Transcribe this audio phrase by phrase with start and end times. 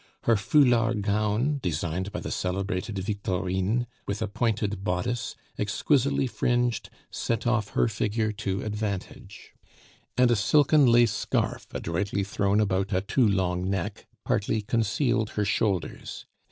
[0.23, 7.45] Her foulard gown, designed by the celebrated Victorine, with a pointed bodice, exquisitely fringed, set
[7.45, 9.53] off her figure to advantage;
[10.17, 15.45] and a silken lace scarf, adroitly thrown about a too long neck, partly concealed her
[15.45, 16.25] shoulders.